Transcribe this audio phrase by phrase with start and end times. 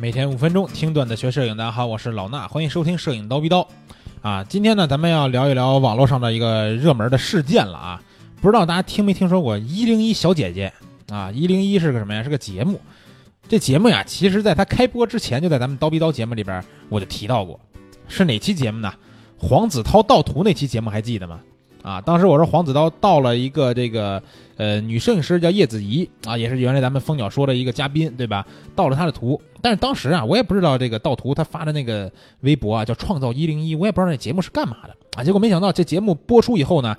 [0.00, 3.66] 每天五分钟听段子学摄影，大家好，我是老衲，欢迎收听摄影刀逼刀。
[4.22, 8.00] 啊，今天呢，咱们要聊一聊网络上的一个热门的事件了啊。
[8.40, 10.72] 不知道大家听没听说过一零一小姐姐
[11.08, 11.32] 啊？
[11.32, 12.22] 一零一是个什么呀？
[12.22, 12.80] 是个节目。
[13.48, 17.58] 这节目呀，其实在它开播之前，就在咱们刀逼刀节目里边我就提到过，
[18.06, 18.94] 是哪期节目呢？
[19.36, 21.40] 黄子韬盗图那期节目还记得吗？
[21.88, 24.22] 啊，当时我说黄子韬盗了一个这个
[24.58, 28.46] 呃女摄影师叫叶子怡啊，也是原来咱们蜂鸟说的一个嘉宾对吧？
[28.76, 35.24] 盗了他的图，但是当时啊，我也不知道这个盗图他发的那个微博啊叫创造一零一，我也不知道那节目是干嘛的啊。
[35.24, 36.94] 结果没想到这节目播出以后呢，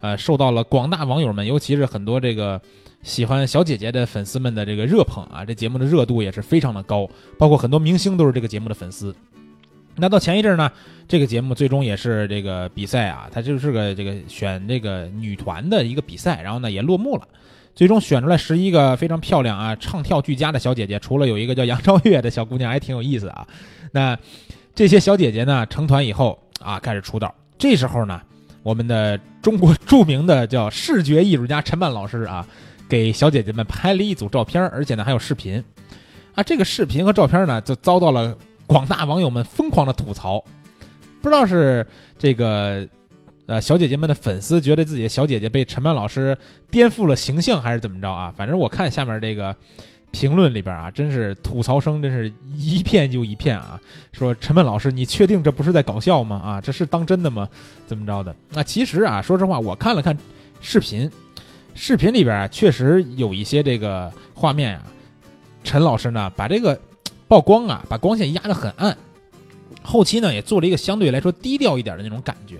[0.00, 2.58] 呃，受到了广大网友们，尤其是很多这个
[3.02, 7.06] 喜欢小姐姐的粉丝们的这个热捧啊，这节目的热度也是非常的高，
[7.38, 9.14] 包括很多明星都是这个节目的粉丝。
[10.00, 10.70] 那到前一阵呢，
[11.06, 17.28] 这个节目最终也是这个比赛啊，它就是个这个选这个女团的一个比赛，然后呢也落幕了，
[17.74, 23.46] 最终选出来十一个非常漂亮啊，唱跳俱佳的小姐姐，除了有一个叫杨超越的小姑娘，还挺有意思啊。
[23.92, 24.18] 那
[24.74, 27.34] 这些小姐姐呢成团以后啊，开始出道。
[27.58, 28.20] 这时候呢，
[28.62, 32.46] 我们的中国著名的叫视觉艺术家陈曼老师啊，
[32.88, 35.62] 给小姐姐们拍了一组照片，而且呢还有视频
[36.34, 36.42] 啊。
[36.42, 38.36] 这个视频和照片呢，就遭到了。
[38.70, 40.38] 广大网友们疯狂的吐槽，
[41.20, 41.84] 不知道是
[42.16, 42.86] 这个
[43.46, 46.38] 呃小姐姐们的粉丝觉得自己的小姐姐被陈曼老师
[46.70, 48.32] 颠覆了形象，还是怎么着啊？
[48.36, 49.56] 反正我看下面这个
[50.12, 53.80] 评论里边啊，真是吐槽声，真是一片又一片啊！
[54.12, 56.36] 说陈曼老师，你确定这不是在搞笑吗？
[56.36, 57.48] 啊，这是当真的吗？
[57.88, 58.32] 怎么着的？
[58.50, 60.16] 那其实啊，说实话，我看了看
[60.60, 61.10] 视频，
[61.74, 64.84] 视频里边啊，确实有一些这个画面啊，
[65.64, 66.80] 陈老师呢把这个。
[67.30, 68.96] 曝光啊，把光线压得很暗，
[69.82, 72.56] 后期呢也做了一个相对来说低调一点的那种感觉，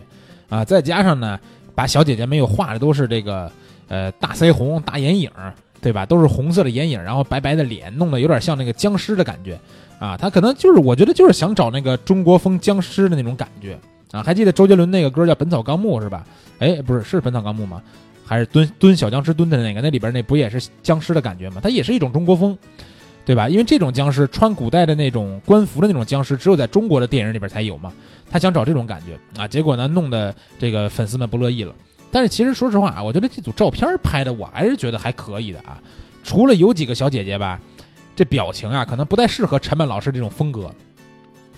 [0.49, 1.37] 啊，再加上呢，
[1.75, 3.51] 把小姐姐们又画的都是这个
[3.89, 5.29] 呃大腮红、大眼影，
[5.83, 6.07] 对吧？
[6.07, 9.59] 都是红色的眼影，然后白白的脸，弄得有点像那个僵尸的感觉，
[9.99, 13.77] 啊，他可能就是我觉得就是想找那个中国风僵尸的那种感觉，
[14.13, 16.25] 啊，还记得周杰伦那个歌叫《本草纲目》是吧？
[16.61, 17.83] 哎，不是，是《本草纲目》吗？
[18.25, 19.81] 还是蹲蹲小僵尸蹲的那个？
[19.81, 21.61] 那里边那不也是僵尸的感觉吗？
[21.61, 22.57] 它也是一种中国风。
[23.25, 23.49] 对吧？
[23.49, 27.93] 因为这种僵尸穿古代的那种官服的那种僵尸，只有在中国的电影里边才有嘛。
[28.29, 31.75] 他想找这种感觉啊，结果呢，弄得这个粉丝们不乐意了。
[32.11, 35.79] 但是其实说实话啊，我觉得这组照片拍的我还是觉得还可以的啊。
[36.25, 37.61] 除了有几个小姐姐吧，
[38.17, 40.73] 这表情啊可能不太适合陈曼老师这种风格。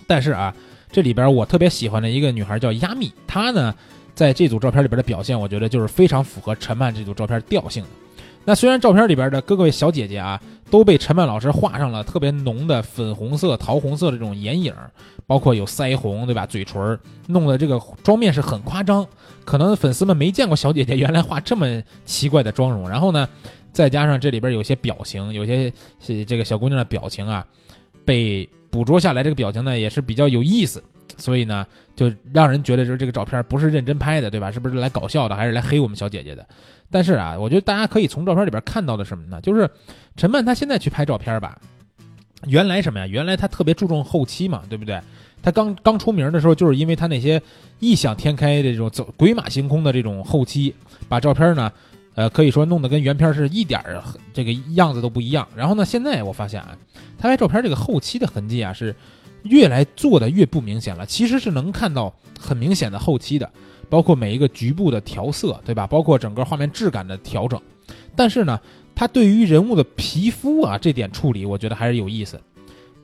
[0.07, 0.55] 但是啊，
[0.91, 3.75] 这里边我特别喜欢的一个女孩叫亚米，她呢
[4.15, 7.89] 在这组照片里边的表现，我觉得就是非常符合陈曼这组照片调性的。
[8.45, 10.41] 那虽然照片里边的各位小姐姐啊。
[10.73, 14.75] 都被陈曼老师画上了特别浓的粉红色、桃红色的这种眼影，
[15.27, 16.47] 包括有腮红，对吧？
[16.47, 19.07] 嘴唇弄的这个妆面是很夸张，
[19.45, 22.89] 可能粉丝们没见过小姐姐原来画这么奇怪的妆容。
[22.89, 23.29] 然后呢，
[23.71, 25.71] 再加上这里边有些表情，有些
[26.25, 27.47] 这个小姑娘的表情啊，
[28.07, 30.83] 被捕捉下来，这个表情呢也是比较有意思，
[31.19, 34.51] 所以呢，就让人觉得就是这个照片不是认真拍的，对吧？
[34.51, 36.49] 是不是来搞笑的，还是来黑我们小姐姐的？
[36.93, 39.41] 但是啊，我觉得大家可以从照片里边看到的什么呢？
[39.41, 39.69] 就是
[40.15, 41.59] 陈曼她现在去拍照片吧，
[42.47, 43.07] 原来什么呀？
[43.07, 45.01] 原来她特别注重后期嘛，对不对？
[45.43, 47.41] 她刚刚出名的时候，就是因为她那些
[47.81, 50.75] 异想天开的这种走鬼马行空的这种后期，
[51.09, 51.73] 把照片呢，
[52.15, 54.01] 呃，可以说弄得跟原片是一点儿
[54.35, 55.49] 这个样子都不一样。
[55.57, 56.77] 然后呢，现在我发现啊，
[57.19, 58.95] 她拍照片这个后期的痕迹啊，是
[59.45, 61.07] 越来做的越不明显了。
[61.07, 63.51] 其实是能看到很明显的后期的。
[63.93, 65.87] 包括每一个局部的调色，对吧？
[65.87, 67.61] 包括整个画面质感的调整，
[68.17, 68.59] 但是呢，
[68.95, 72.41] 它对于人物的皮肤啊这点处理，我觉得还是有意思。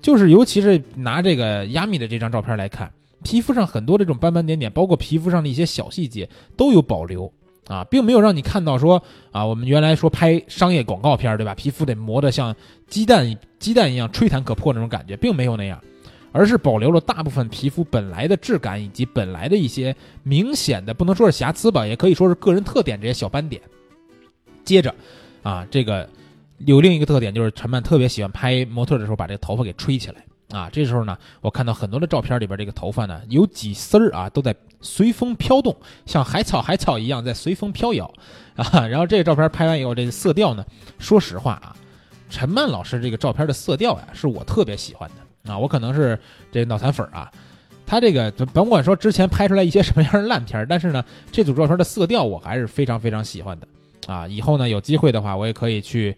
[0.01, 2.91] 就是尤其是拿这个亚米的这张照片来看，
[3.23, 6.27] 皮肤上很多这种斑斑点点，包括皮肤上的一些小细节
[6.57, 7.31] 都有保留
[7.67, 11.55] 啊，并没有让你看到说啊，我们原来说拍商业广告片，对吧？
[11.55, 12.57] 皮肤得磨得像
[12.87, 15.79] 鸡蛋鸡蛋一样吹弹可破那种感觉，并没有那样。
[16.33, 23.61] 而是保留了大部分皮肤本来的质感，以及本来的一些明显的不能说是瑕疵吧，也可以说是个人特点这些小斑点。
[24.65, 24.95] 接着，
[25.43, 26.09] 啊，这个
[26.59, 30.69] 有另一个特点就是陈曼特别喜欢拍模特的时候把这个头发给吹起来啊。
[30.71, 35.75] 这时候呢，我看到很多的照片里边这个头发呢有几丝儿啊都在随风飘动，
[36.05, 38.13] 像海草海草一样在随风飘摇
[38.57, 38.87] 啊。
[38.87, 40.65] 然后这个照片拍完以后，这个色调呢，
[40.99, 41.75] 说实话啊，
[42.29, 45.28] 陈曼老师这个照片的色调呀是我特别喜欢的。
[45.47, 46.19] 啊，我可能是
[46.51, 47.31] 这脑残粉啊，
[47.87, 51.03] 他这个甭管说之前拍出来一些什么样的烂片儿但是呢，
[51.33, 53.67] 这组照片的色调我还是非常非常喜欢的
[54.13, 54.29] 啊。
[54.29, 56.15] 以后呢有机会的话，我也可以去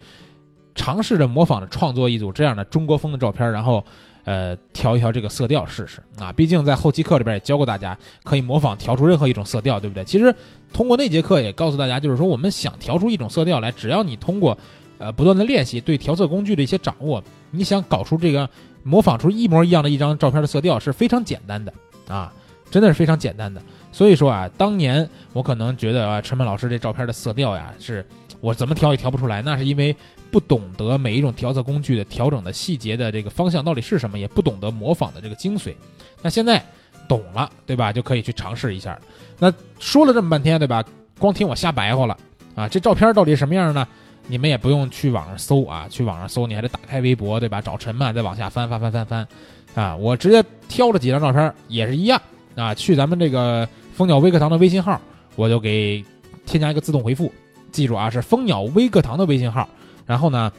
[0.75, 3.81] 尝试着模仿着创作一组这样的中国风的照片，然后
[4.25, 6.31] 呃调一调这个色调试试啊。
[6.33, 10.03] 毕竟在后期课里边也教过大家，可以模仿调出任何一种色调，对不对？
[10.03, 10.33] 其实
[10.73, 14.57] 通过那节课也告诉大家，就是说我们想调出一种色调来，只要你通过
[14.97, 18.49] 呃不断的练习对调色工具的一些掌握，你想搞出这个。
[18.83, 21.73] 模仿出一模一样的一张照片的色调是非常简单的
[22.07, 22.31] 啊，
[22.69, 23.61] 真的是非常简单的。
[23.91, 28.05] 所以说啊，当年我可能觉得啊，陈梦老师这照片的色调呀，是
[28.39, 29.95] 我怎么调也调不出来，那是因为
[30.31, 35.73] 不懂得每一种调色工具的调整的细节的这个方向到底是什么，也不懂得模仿的这个精髓。
[36.21, 36.63] 那现在
[37.07, 37.91] 懂了，对吧？
[37.91, 38.97] 就可以去尝试一下。
[39.39, 40.83] 那说了这么半天，对吧？
[41.19, 42.17] 光听我瞎白话了
[42.55, 42.67] 啊！
[42.67, 43.87] 这照片到底什么样呢？
[44.31, 47.59] 你们也不用去网上搜啊，去网上搜你还得打开微博，对吧？
[47.61, 49.27] 找陈曼再往下翻翻翻翻翻，
[49.75, 49.93] 啊！
[49.93, 52.21] 我直接挑了几张照片，也是一样
[52.55, 52.73] 啊。
[52.73, 55.01] 去咱们这个蜂鸟微课堂的微信号，
[55.35, 56.01] 我就给
[56.45, 57.29] 添加一个自动回复，
[57.73, 59.67] 记住啊，是蜂鸟微课堂的微信号。
[60.05, 60.49] 然后呢，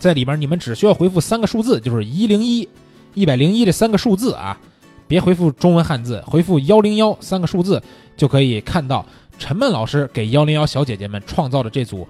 [0.00, 2.68] 在里边你们只需要回复三个数字，就是一零一、
[3.14, 4.58] 一百零一这三个数字啊，
[5.06, 7.80] 别回复中文汉字，回复幺零幺三个数字
[8.16, 9.06] 就可以看到
[9.38, 12.04] 陈曼老师给幺零幺小姐姐们创造的这组。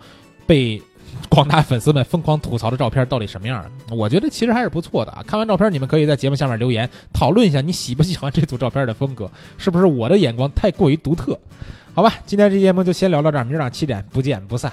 [0.49, 0.83] 被
[1.29, 3.63] 广大粉丝们疯狂吐槽的照片到底什么样？
[3.91, 5.23] 我觉得其实还是不错的啊！
[5.27, 9.31] 看完照片，你们可以在节目下面留言讨论一下，你喜不喜欢这组照片的风格？
[9.59, 11.39] 是不是我的眼光太过于独特？
[11.93, 14.73] 好吧，今天这节目就先聊到这儿，明儿早上七点不见不散。